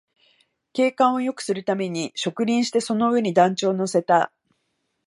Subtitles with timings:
[0.73, 4.33] 景観をよくするために植林して、その上に団地を乗せた